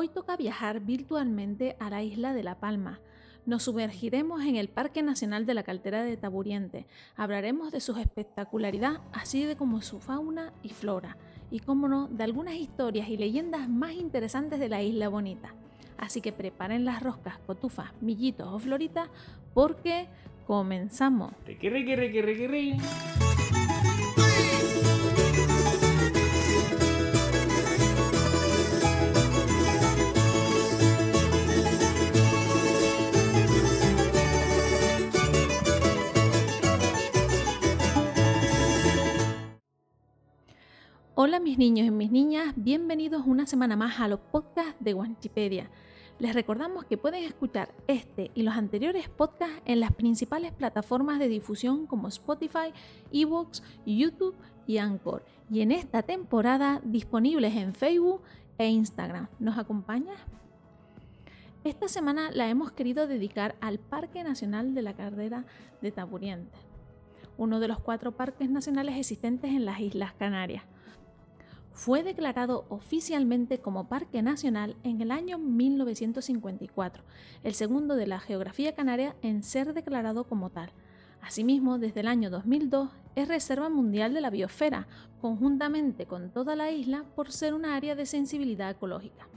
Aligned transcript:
Hoy 0.00 0.08
toca 0.08 0.34
viajar 0.34 0.80
virtualmente 0.80 1.76
a 1.78 1.90
la 1.90 2.02
isla 2.02 2.32
de 2.32 2.42
La 2.42 2.54
Palma. 2.54 3.00
Nos 3.44 3.64
sumergiremos 3.64 4.42
en 4.46 4.56
el 4.56 4.70
Parque 4.70 5.02
Nacional 5.02 5.44
de 5.44 5.52
la 5.52 5.62
Caltera 5.62 6.02
de 6.02 6.16
Taburiente. 6.16 6.86
Hablaremos 7.16 7.70
de 7.70 7.80
su 7.80 7.94
espectacularidad, 7.98 9.02
así 9.12 9.44
de 9.44 9.56
como 9.56 9.82
su 9.82 10.00
fauna 10.00 10.54
y 10.62 10.70
flora. 10.70 11.18
Y, 11.50 11.60
como 11.60 11.86
no, 11.86 12.08
de 12.08 12.24
algunas 12.24 12.54
historias 12.54 13.10
y 13.10 13.18
leyendas 13.18 13.68
más 13.68 13.92
interesantes 13.92 14.58
de 14.58 14.70
la 14.70 14.82
isla 14.82 15.10
bonita. 15.10 15.54
Así 15.98 16.22
que 16.22 16.32
preparen 16.32 16.86
las 16.86 17.02
roscas, 17.02 17.36
cotufas, 17.46 17.92
millitos 18.00 18.48
o 18.48 18.58
floritas, 18.58 19.10
porque 19.52 20.08
comenzamos. 20.46 21.34
Hola 41.22 41.38
mis 41.38 41.58
niños 41.58 41.86
y 41.86 41.90
mis 41.90 42.10
niñas, 42.10 42.54
bienvenidos 42.56 43.26
una 43.26 43.44
semana 43.44 43.76
más 43.76 44.00
a 44.00 44.08
los 44.08 44.20
podcasts 44.20 44.76
de 44.80 44.94
Wanchipedia. 44.94 45.68
Les 46.18 46.34
recordamos 46.34 46.86
que 46.86 46.96
pueden 46.96 47.24
escuchar 47.24 47.74
este 47.88 48.30
y 48.34 48.42
los 48.42 48.54
anteriores 48.54 49.10
podcasts 49.10 49.60
en 49.66 49.80
las 49.80 49.92
principales 49.92 50.50
plataformas 50.50 51.18
de 51.18 51.28
difusión 51.28 51.86
como 51.86 52.08
Spotify, 52.08 52.72
Evox, 53.12 53.62
YouTube 53.84 54.34
y 54.66 54.78
Anchor. 54.78 55.22
Y 55.50 55.60
en 55.60 55.72
esta 55.72 56.02
temporada 56.02 56.80
disponibles 56.84 57.54
en 57.54 57.74
Facebook 57.74 58.22
e 58.56 58.70
Instagram. 58.70 59.28
¿Nos 59.38 59.58
acompañas? 59.58 60.18
Esta 61.64 61.88
semana 61.88 62.30
la 62.30 62.48
hemos 62.48 62.72
querido 62.72 63.06
dedicar 63.06 63.56
al 63.60 63.78
Parque 63.78 64.24
Nacional 64.24 64.72
de 64.72 64.80
la 64.80 64.94
Carrera 64.94 65.44
de 65.82 65.92
Taburiente, 65.92 66.56
uno 67.36 67.60
de 67.60 67.68
los 67.68 67.78
cuatro 67.78 68.12
parques 68.12 68.48
nacionales 68.48 68.96
existentes 68.96 69.50
en 69.50 69.66
las 69.66 69.80
Islas 69.80 70.14
Canarias 70.14 70.64
fue 71.72 72.02
declarado 72.02 72.66
oficialmente 72.68 73.58
como 73.58 73.88
Parque 73.88 74.22
Nacional 74.22 74.76
en 74.82 75.00
el 75.00 75.10
año 75.10 75.38
1954, 75.38 77.02
el 77.42 77.54
segundo 77.54 77.96
de 77.96 78.06
la 78.06 78.20
geografía 78.20 78.74
canaria 78.74 79.16
en 79.22 79.42
ser 79.42 79.72
declarado 79.72 80.24
como 80.24 80.50
tal. 80.50 80.70
Asimismo, 81.22 81.78
desde 81.78 82.00
el 82.00 82.08
año 82.08 82.30
2002 82.30 82.90
es 83.14 83.28
Reserva 83.28 83.68
Mundial 83.68 84.14
de 84.14 84.20
la 84.20 84.30
Biosfera, 84.30 84.88
conjuntamente 85.20 86.06
con 86.06 86.30
toda 86.30 86.56
la 86.56 86.70
isla 86.70 87.04
por 87.14 87.30
ser 87.30 87.54
una 87.54 87.76
área 87.76 87.94
de 87.94 88.06
sensibilidad 88.06 88.70
ecológica. 88.70 89.28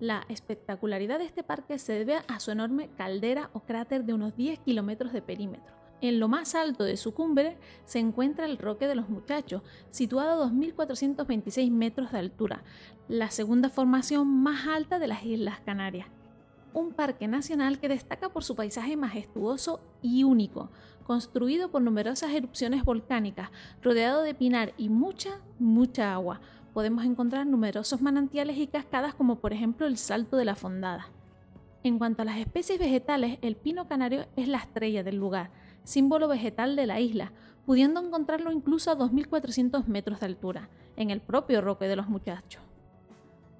La 0.00 0.24
espectacularidad 0.28 1.18
de 1.18 1.24
este 1.24 1.42
parque 1.42 1.78
se 1.78 1.92
debe 1.92 2.18
a 2.28 2.38
su 2.38 2.52
enorme 2.52 2.88
caldera 2.96 3.50
o 3.52 3.60
cráter 3.60 4.04
de 4.04 4.14
unos 4.14 4.36
10 4.36 4.60
kilómetros 4.60 5.12
de 5.12 5.22
perímetro, 5.22 5.74
en 6.00 6.20
lo 6.20 6.28
más 6.28 6.54
alto 6.54 6.84
de 6.84 6.96
su 6.96 7.12
cumbre 7.12 7.56
se 7.84 7.98
encuentra 7.98 8.46
el 8.46 8.58
Roque 8.58 8.86
de 8.86 8.94
los 8.94 9.08
Muchachos, 9.08 9.62
situado 9.90 10.44
a 10.44 10.48
2.426 10.48 11.70
metros 11.70 12.12
de 12.12 12.18
altura, 12.18 12.62
la 13.08 13.30
segunda 13.30 13.68
formación 13.68 14.28
más 14.28 14.68
alta 14.68 14.98
de 14.98 15.08
las 15.08 15.24
Islas 15.24 15.60
Canarias. 15.60 16.06
Un 16.72 16.92
parque 16.92 17.26
nacional 17.26 17.80
que 17.80 17.88
destaca 17.88 18.28
por 18.28 18.44
su 18.44 18.54
paisaje 18.54 18.96
majestuoso 18.96 19.80
y 20.00 20.22
único, 20.22 20.70
construido 21.04 21.70
por 21.70 21.82
numerosas 21.82 22.30
erupciones 22.30 22.84
volcánicas, 22.84 23.50
rodeado 23.82 24.22
de 24.22 24.34
pinar 24.34 24.74
y 24.76 24.90
mucha, 24.90 25.40
mucha 25.58 26.12
agua. 26.12 26.40
Podemos 26.74 27.04
encontrar 27.04 27.46
numerosos 27.46 28.02
manantiales 28.02 28.58
y 28.58 28.66
cascadas 28.68 29.14
como 29.14 29.36
por 29.36 29.52
ejemplo 29.52 29.86
el 29.86 29.96
Salto 29.96 30.36
de 30.36 30.44
la 30.44 30.54
Fondada. 30.54 31.08
En 31.82 31.98
cuanto 31.98 32.22
a 32.22 32.24
las 32.24 32.36
especies 32.36 32.78
vegetales, 32.78 33.38
el 33.40 33.56
pino 33.56 33.88
canario 33.88 34.26
es 34.36 34.46
la 34.46 34.58
estrella 34.58 35.02
del 35.02 35.16
lugar 35.16 35.50
símbolo 35.84 36.28
vegetal 36.28 36.76
de 36.76 36.86
la 36.86 37.00
isla, 37.00 37.32
pudiendo 37.66 38.00
encontrarlo 38.00 38.52
incluso 38.52 38.90
a 38.90 38.96
2.400 38.96 39.86
metros 39.86 40.20
de 40.20 40.26
altura, 40.26 40.68
en 40.96 41.10
el 41.10 41.20
propio 41.20 41.60
Roque 41.60 41.86
de 41.86 41.96
los 41.96 42.08
Muchachos. 42.08 42.62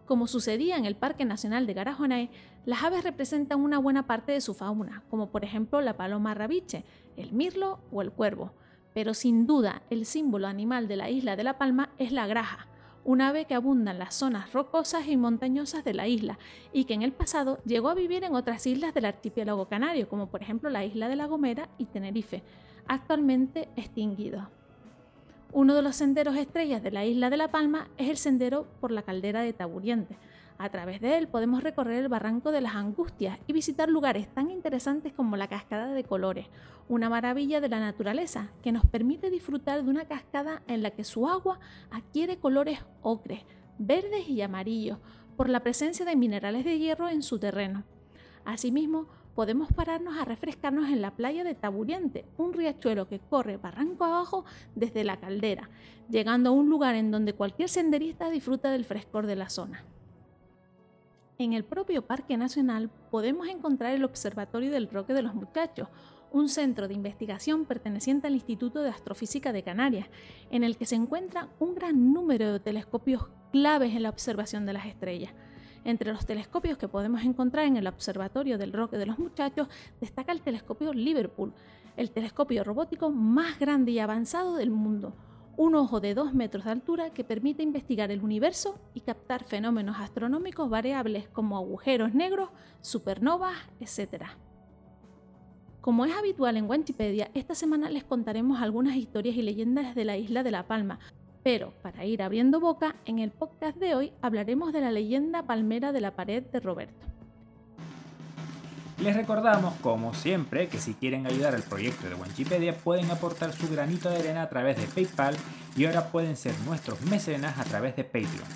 Como 0.06 0.26
sucedía 0.26 0.76
en 0.76 0.87
el 0.87 0.97
Parque 0.97 1.26
Nacional 1.26 1.66
de 1.66 1.75
Garajonae, 1.75 2.31
las 2.65 2.82
aves 2.82 3.04
representan 3.04 3.60
una 3.60 3.78
buena 3.78 4.06
parte 4.06 4.32
de 4.32 4.41
su 4.41 4.54
fauna, 4.54 5.03
como 5.10 5.31
por 5.31 5.44
ejemplo 5.44 5.82
la 5.82 5.98
paloma 5.98 6.32
rabiche, 6.34 6.84
el 7.16 7.32
mirlo 7.32 7.81
o 7.92 8.00
el 8.00 8.10
cuervo, 8.10 8.53
pero 8.94 9.12
sin 9.12 9.47
duda 9.47 9.82
el 9.91 10.06
símbolo 10.06 10.47
animal 10.47 10.88
de 10.88 10.97
la 10.97 11.10
isla 11.10 11.37
de 11.37 11.44
La 11.44 11.59
Palma 11.59 11.91
es 11.98 12.10
la 12.10 12.26
graja, 12.26 12.66
un 13.04 13.20
ave 13.20 13.44
que 13.44 13.54
abunda 13.54 13.92
en 13.92 13.98
las 13.98 14.14
zonas 14.14 14.53
rocosas 14.53 15.09
y 15.09 15.16
montañosas 15.16 15.84
de 15.84 15.94
la 15.94 16.06
isla 16.06 16.38
y 16.72 16.84
que 16.84 16.94
en 16.94 17.03
el 17.03 17.12
pasado 17.12 17.59
llegó 17.64 17.88
a 17.88 17.94
vivir 17.94 18.25
en 18.25 18.34
otras 18.34 18.66
islas 18.66 18.94
del 18.94 19.06
archipiélago 19.06 19.69
canario, 19.69 20.09
como 20.09 20.28
por 20.28 20.42
ejemplo 20.42 20.70
la 20.70 20.84
isla 20.84 21.09
de 21.09 21.16
La 21.16 21.26
Gomera 21.26 21.69
y 21.78 21.86
Tenerife, 21.86 22.42
actualmente 22.86 23.69
extinguidos. 23.76 24.44
Uno 25.53 25.75
de 25.75 25.82
los 25.82 25.97
senderos 25.97 26.36
estrellas 26.36 26.82
de 26.82 26.91
la 26.91 27.06
isla 27.06 27.31
de 27.31 27.38
La 27.38 27.50
Palma 27.50 27.88
es 27.97 28.10
el 28.10 28.19
sendero 28.19 28.66
por 28.81 28.91
la 28.91 29.03
caldera 29.03 29.41
de 29.41 29.54
Taburiente, 29.54 30.19
a 30.58 30.70
través 30.70 31.00
de 31.00 31.16
él 31.16 31.28
podemos 31.28 31.62
recorrer 31.62 32.02
el 32.02 32.08
Barranco 32.08 32.50
de 32.50 32.60
las 32.60 32.74
Angustias 32.74 33.38
y 33.46 33.52
visitar 33.52 33.88
lugares 33.88 34.28
tan 34.34 34.50
interesantes 34.50 35.12
como 35.12 35.36
la 35.36 35.48
Cascada 35.48 35.94
de 35.94 36.04
Colores, 36.04 36.46
una 36.88 37.08
maravilla 37.08 37.60
de 37.60 37.69
la 37.69 37.78
naturaleza 37.78 38.50
que 38.62 38.72
nos 38.72 38.84
permite 38.84 39.30
disfrutar 39.30 39.84
de 39.84 39.91
una 39.91 40.06
cascada 40.06 40.62
en 40.66 40.82
la 40.82 40.91
que 40.91 41.04
su 41.04 41.28
agua 41.28 41.60
adquiere 41.91 42.38
colores 42.38 42.80
ocres, 43.02 43.44
verdes 43.78 44.28
y 44.28 44.42
amarillos 44.42 44.98
por 45.36 45.48
la 45.48 45.60
presencia 45.60 46.04
de 46.04 46.16
minerales 46.16 46.64
de 46.64 46.78
hierro 46.78 47.08
en 47.08 47.22
su 47.22 47.38
terreno. 47.38 47.84
Asimismo, 48.44 49.06
podemos 49.36 49.72
pararnos 49.72 50.18
a 50.18 50.24
refrescarnos 50.24 50.88
en 50.88 51.00
la 51.00 51.14
playa 51.14 51.44
de 51.44 51.54
Taburiente, 51.54 52.24
un 52.36 52.52
riachuelo 52.52 53.06
que 53.06 53.20
corre 53.20 53.56
barranco 53.56 54.04
abajo 54.04 54.44
desde 54.74 55.04
la 55.04 55.20
caldera, 55.20 55.70
llegando 56.10 56.50
a 56.50 56.52
un 56.52 56.68
lugar 56.68 56.97
en 56.97 57.12
donde 57.12 57.34
cualquier 57.34 57.68
senderista 57.68 58.30
disfruta 58.30 58.72
del 58.72 58.84
frescor 58.84 59.28
de 59.28 59.36
la 59.36 59.48
zona. 59.48 59.84
En 61.41 61.53
el 61.53 61.62
propio 61.62 62.03
Parque 62.03 62.37
Nacional 62.37 62.91
podemos 63.12 63.47
encontrar 63.47 63.94
el 63.94 64.03
Observatorio 64.03 64.72
del 64.72 64.91
Roque 64.91 65.15
de 65.15 65.22
los 65.22 65.37
Muchachos, 65.37 65.87
un 66.32 66.49
centro 66.49 66.88
de 66.88 66.94
investigación 66.94 67.65
perteneciente 67.65 68.26
al 68.26 68.34
Instituto 68.34 68.82
de 68.82 68.91
Astrofísica 68.91 69.53
de 69.53 69.62
Canarias, 69.62 70.09
en 70.50 70.65
el 70.65 70.77
que 70.77 70.84
se 70.84 70.97
encuentra 70.97 71.48
un 71.60 71.77
gran 71.77 72.12
número 72.12 72.53
de 72.53 72.59
telescopios 72.59 73.31
claves 73.53 73.94
en 73.94 74.03
la 74.03 74.09
observación 74.09 74.66
de 74.66 74.72
las 74.72 74.87
estrellas. 74.87 75.32
Entre 75.84 76.12
los 76.12 76.27
telescopios 76.27 76.77
que 76.77 76.88
podemos 76.88 77.22
encontrar 77.22 77.66
en 77.66 77.77
el 77.77 77.87
Observatorio 77.87 78.59
del 78.59 78.72
Roque 78.72 78.98
de 78.98 79.06
los 79.06 79.21
Muchachos 79.21 79.69
destaca 80.00 80.32
el 80.32 80.43
telescopio 80.43 80.93
Liverpool, 80.93 81.54
el 81.97 82.10
telescopio 82.10 82.65
robótico 82.65 83.10
más 83.10 83.60
grande 83.60 83.93
y 83.93 84.00
avanzado 84.00 84.56
del 84.56 84.71
mundo, 84.71 85.15
un 85.58 85.74
ojo 85.74 85.98
de 85.98 86.14
2 86.14 86.34
metros 86.34 86.64
de 86.66 86.70
altura 86.70 87.10
que 87.10 87.24
permite 87.24 87.64
investigar 87.64 88.12
el 88.12 88.22
universo 88.22 88.78
y 88.94 89.00
captar 89.00 89.42
fenómenos 89.42 89.96
astronómicos 89.98 90.70
variables 90.70 91.26
como 91.30 91.56
agujeros 91.56 92.14
negros, 92.14 92.50
supernovas, 92.80 93.56
etc. 93.80 94.26
Como 95.80 96.04
es 96.04 96.16
habitual 96.16 96.56
en 96.56 96.70
Wikipedia, 96.70 97.32
esta 97.34 97.56
semana 97.56 97.91
les 97.91 98.04
contaremos 98.04 98.62
algunas 98.62 98.94
historias 98.94 99.34
y 99.34 99.42
leyendas 99.42 99.97
de 99.97 100.04
la 100.04 100.16
isla 100.16 100.44
de 100.44 100.52
La 100.52 100.68
Palma, 100.68 101.00
pero 101.42 101.72
para 101.82 102.04
ir 102.04 102.22
abriendo 102.22 102.60
boca, 102.60 102.94
en 103.04 103.18
el 103.18 103.32
podcast 103.32 103.78
de 103.78 103.97
hoy 103.97 104.12
hablaremos 104.22 104.72
de 104.72 104.80
la 104.80 104.92
leyenda 104.92 105.42
palmera 105.42 105.91
de 105.91 106.00
la 106.00 106.14
pared 106.14 106.44
de 106.44 106.60
Roberto. 106.60 107.17
Les 109.00 109.14
recordamos, 109.14 109.75
como 109.81 110.12
siempre, 110.12 110.69
que 110.69 110.81
si 110.81 110.94
quieren 110.94 111.26
ayudar 111.26 111.54
al 111.54 111.62
proyecto 111.62 112.09
de 112.09 112.16
Wikipedia 112.16 112.76
pueden 112.76 113.10
aportar 113.12 113.53
su 113.53 113.69
granito 113.69 114.10
de 114.10 114.19
arena 114.19 114.42
a 114.42 114.48
través 114.48 114.76
de 114.76 114.86
PayPal 114.86 115.36
y 115.76 115.84
ahora 115.84 116.09
pueden 116.10 116.36
ser 116.36 116.59
nuestros 116.66 117.00
mecenas 117.03 117.59
a 117.59 117.64
través 117.64 117.94
de 117.94 118.03
Patreon. 118.03 118.48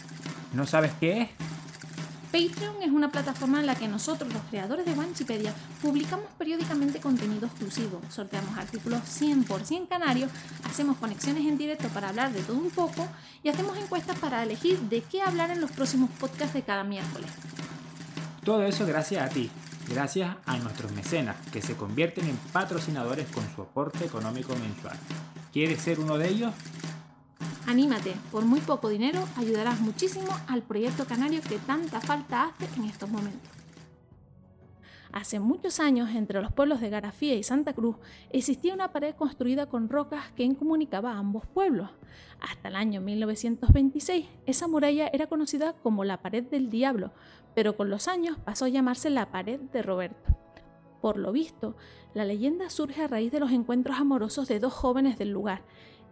¿No 0.53 0.67
sabes 0.67 0.91
qué 0.99 1.23
es? 1.23 1.29
Patreon 2.33 2.83
es 2.83 2.91
una 2.91 3.13
plataforma 3.13 3.61
en 3.61 3.67
la 3.67 3.77
que 3.77 3.87
nosotros, 3.87 4.33
los 4.33 4.43
creadores 4.45 4.85
de 4.85 4.93
Wikipedia, 4.95 5.53
publicamos 5.81 6.27
periódicamente 6.39 6.99
contenido 6.99 7.47
exclusivo, 7.47 8.01
sorteamos 8.09 8.59
artículos 8.59 9.01
100% 9.03 9.87
canarios, 9.87 10.31
hacemos 10.65 10.97
conexiones 10.97 11.47
en 11.47 11.57
directo 11.57 11.89
para 11.89 12.09
hablar 12.09 12.33
de 12.33 12.41
todo 12.41 12.57
un 12.57 12.71
poco 12.71 13.07
y 13.45 13.49
hacemos 13.49 13.77
encuestas 13.77 14.19
para 14.19 14.43
elegir 14.43 14.79
de 14.81 15.03
qué 15.03 15.23
hablar 15.23 15.51
en 15.51 15.61
los 15.61 15.71
próximos 15.71 16.11
podcasts 16.19 16.55
de 16.55 16.63
cada 16.63 16.83
miércoles. 16.83 17.31
Todo 18.43 18.65
eso 18.65 18.87
gracias 18.87 19.25
a 19.25 19.29
ti, 19.29 19.51
gracias 19.93 20.37
a 20.47 20.57
nuestros 20.59 20.93
mecenas, 20.93 21.37
que 21.53 21.61
se 21.63 21.77
convierten 21.77 22.29
en 22.29 22.37
patrocinadores 22.53 23.29
con 23.29 23.45
su 23.55 23.63
aporte 23.63 24.05
económico 24.05 24.55
mensual. 24.57 24.97
¿Quieres 25.53 25.81
ser 25.81 26.01
uno 26.01 26.19
de 26.19 26.29
ellos? 26.29 26.53
Anímate, 27.67 28.15
por 28.31 28.45
muy 28.45 28.61
poco 28.61 28.89
dinero 28.89 29.27
ayudarás 29.37 29.81
muchísimo 29.81 30.37
al 30.49 30.63
proyecto 30.63 31.05
canario 31.05 31.41
que 31.43 31.59
tanta 31.59 32.01
falta 32.01 32.45
hace 32.45 32.69
en 32.77 32.85
estos 32.85 33.09
momentos. 33.09 33.62
Hace 35.13 35.41
muchos 35.41 35.79
años, 35.79 36.09
entre 36.15 36.41
los 36.41 36.53
pueblos 36.53 36.81
de 36.81 36.89
Garafía 36.89 37.35
y 37.35 37.43
Santa 37.43 37.75
Cruz, 37.75 37.97
existía 38.31 38.73
una 38.73 38.93
pared 38.93 39.15
construida 39.15 39.67
con 39.67 39.91
rocas 39.91 40.33
que 40.35 40.43
incomunicaba 40.43 41.13
a 41.13 41.19
ambos 41.19 41.47
pueblos. 41.47 41.91
Hasta 42.41 42.69
el 42.69 42.77
año 42.77 43.03
1926, 43.03 44.27
esa 44.47 44.69
muralla 44.69 45.11
era 45.13 45.27
conocida 45.27 45.75
como 45.75 46.05
la 46.05 46.23
Pared 46.23 46.45
del 46.45 46.71
Diablo, 46.71 47.13
pero 47.55 47.77
con 47.77 47.91
los 47.91 48.09
años 48.09 48.39
pasó 48.43 48.65
a 48.65 48.71
llamarse 48.71 49.11
la 49.11 49.31
Pared 49.31 49.61
de 49.61 49.83
Roberto. 49.83 50.35
Por 51.03 51.19
lo 51.19 51.31
visto, 51.31 51.77
la 52.15 52.25
leyenda 52.25 52.71
surge 52.71 53.03
a 53.03 53.09
raíz 53.09 53.31
de 53.31 53.41
los 53.41 53.53
encuentros 53.53 53.99
amorosos 53.99 54.49
de 54.49 54.61
dos 54.61 54.73
jóvenes 54.73 55.19
del 55.19 55.31
lugar, 55.31 55.63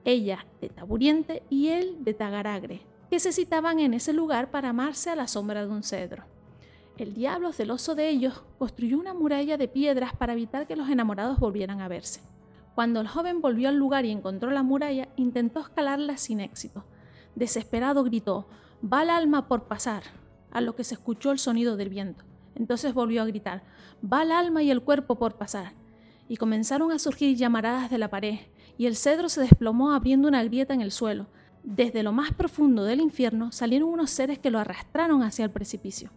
ella 0.05 0.45
de 0.61 0.69
Taburiente 0.69 1.43
y 1.49 1.69
él 1.69 1.97
de 2.01 2.13
Tagaragre, 2.13 2.83
que 3.09 3.19
se 3.19 3.33
citaban 3.33 3.79
en 3.79 3.95
ese 3.95 4.13
lugar 4.13 4.51
para 4.51 4.71
amarse 4.71 5.09
a 5.09 5.17
la 5.17 5.27
sombra 5.27 5.65
de 5.65 5.73
un 5.73 5.83
cedro. 5.83 6.25
El 7.01 7.15
diablo, 7.15 7.55
celoso 7.55 7.95
de 7.95 8.11
ellos, 8.11 8.43
construyó 8.59 8.99
una 8.99 9.15
muralla 9.15 9.57
de 9.57 9.69
piedras 9.69 10.13
para 10.15 10.35
evitar 10.35 10.67
que 10.67 10.77
los 10.77 10.91
enamorados 10.91 11.39
volvieran 11.39 11.81
a 11.81 11.89
verse. 11.89 12.21
Cuando 12.75 13.01
el 13.01 13.09
joven 13.09 13.41
volvió 13.41 13.71
al 13.71 13.77
lugar 13.77 14.05
y 14.05 14.11
encontró 14.11 14.51
la 14.51 14.63
muralla, 14.63 15.09
intentó 15.17 15.61
escalarla 15.61 16.19
sin 16.19 16.41
éxito. 16.41 16.85
Desesperado 17.35 18.05
gritó, 18.05 18.49
Va 18.85 19.03
el 19.03 19.09
alma 19.09 19.49
por 19.49 19.63
pasar, 19.65 20.03
a 20.51 20.61
lo 20.61 20.77
que 20.77 20.85
se 20.85 20.93
escuchó 20.93 21.33
el 21.33 21.39
sonido 21.39 21.79
del 21.79 21.89
viento. 21.89 22.23
Entonces 22.55 22.93
volvió 22.93 23.23
a 23.23 23.27
gritar, 23.27 23.63
Va 24.05 24.23
el 24.23 24.31
alma 24.31 24.63
y 24.63 24.71
el 24.71 24.83
cuerpo 24.83 25.15
por 25.15 25.37
pasar. 25.37 25.73
Y 26.29 26.37
comenzaron 26.37 26.93
a 26.93 26.99
surgir 26.99 27.35
llamaradas 27.35 27.91
de 27.91 27.97
la 27.97 28.11
pared, 28.11 28.41
y 28.77 28.85
el 28.85 28.95
cedro 28.95 29.31
se 29.31 29.41
desplomó 29.41 29.93
abriendo 29.93 30.29
una 30.29 30.45
grieta 30.45 30.75
en 30.75 30.83
el 30.83 30.93
suelo. 30.93 31.29
Desde 31.65 32.03
lo 32.03 32.13
más 32.13 32.35
profundo 32.35 32.85
del 32.85 33.01
infierno 33.01 33.53
salieron 33.53 33.89
unos 33.89 34.11
seres 34.11 34.39
que 34.39 34.51
lo 34.51 34.59
arrastraron 34.59 35.23
hacia 35.23 35.47
el 35.47 35.51
precipicio. 35.51 36.11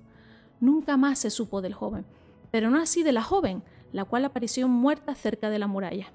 Nunca 0.63 0.95
más 0.95 1.19
se 1.19 1.29
supo 1.29 1.61
del 1.61 1.73
joven, 1.73 2.05
pero 2.49 2.69
no 2.69 2.79
así 2.79 3.03
de 3.03 3.11
la 3.11 3.21
joven, 3.21 3.63
la 3.91 4.05
cual 4.05 4.23
apareció 4.23 4.69
muerta 4.69 5.13
cerca 5.13 5.49
de 5.49 5.59
la 5.59 5.67
muralla. 5.67 6.13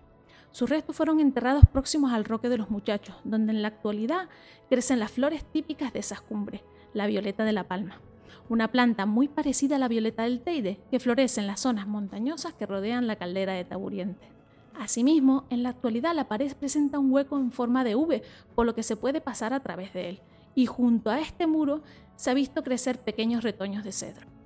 Sus 0.53 0.71
restos 0.71 0.97
fueron 0.97 1.21
enterrados 1.21 1.65
próximos 1.71 2.15
al 2.15 2.25
roque 2.25 2.49
de 2.49 2.57
los 2.57 2.71
muchachos, 2.71 3.15
donde 3.25 3.53
en 3.53 3.61
la 3.61 3.69
actualidad 3.69 4.31
crecen 4.71 5.01
las 5.01 5.11
flores 5.11 5.45
típicas 5.45 5.93
de 5.93 5.99
esas 5.99 6.23
cumbres, 6.23 6.63
la 6.95 7.07
violeta 7.07 7.45
de 7.45 7.53
la 7.53 7.69
palma, 7.69 8.01
una 8.49 8.69
planta 8.69 9.05
muy 9.05 9.29
parecida 9.29 9.77
a 9.77 9.79
la 9.79 9.87
violeta 9.87 10.23
del 10.23 10.41
Teide, 10.41 10.81
que 10.91 10.99
florece 10.99 11.43
en 11.43 11.47
las 11.47 11.61
zonas 11.61 11.87
montañosas 11.87 12.55
que 12.55 12.65
rodean 12.65 13.07
la 13.07 13.17
caldera 13.17 13.53
de 13.53 13.67
Taburiente. 13.67 14.31
Asimismo, 14.75 15.45
en 15.51 15.63
la 15.63 15.69
actualidad 15.69 16.15
la 16.15 16.27
pared 16.27 16.57
presenta 16.57 16.99
un 16.99 17.13
hueco 17.13 17.37
en 17.37 17.53
forma 17.53 17.85
de 17.85 17.97
V, 17.97 18.23
por 18.55 18.65
lo 18.65 18.75
que 18.75 18.83
se 18.83 18.97
puede 18.97 19.21
pasar 19.21 19.53
a 19.53 19.61
través 19.61 19.93
de 19.93 20.09
él, 20.09 20.21
y 20.55 20.65
junto 20.65 21.11
a 21.11 21.21
este 21.21 21.47
muro 21.47 21.83
se 22.17 22.31
ha 22.31 22.35
visto 22.35 22.65
crecer 22.65 22.99
pequeños 22.99 23.45
retoños 23.45 23.85
de 23.85 23.93
cedro. 23.93 24.38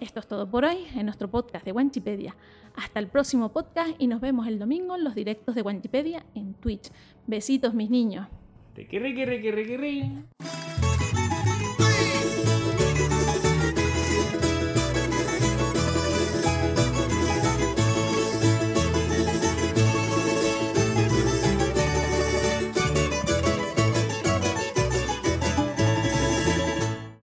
Esto 0.00 0.18
es 0.18 0.26
todo 0.26 0.50
por 0.50 0.64
hoy 0.64 0.86
en 0.96 1.04
nuestro 1.04 1.30
podcast 1.30 1.62
de 1.62 1.72
Wanchipedia. 1.72 2.34
Hasta 2.74 3.00
el 3.00 3.06
próximo 3.06 3.52
podcast 3.52 3.90
y 3.98 4.06
nos 4.06 4.22
vemos 4.22 4.46
el 4.46 4.58
domingo 4.58 4.96
en 4.96 5.04
los 5.04 5.14
directos 5.14 5.54
de 5.54 5.60
Wanchipedia 5.60 6.24
en 6.34 6.54
Twitch. 6.54 6.90
Besitos 7.26 7.74
mis 7.74 7.90
niños. 7.90 8.26